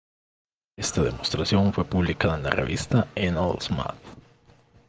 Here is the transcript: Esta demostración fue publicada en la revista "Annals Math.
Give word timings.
Esta 0.77 1.03
demostración 1.03 1.71
fue 1.73 1.85
publicada 1.85 2.35
en 2.35 2.41
la 2.41 2.49
revista 2.49 3.07
"Annals 3.15 3.69
Math. 3.69 4.01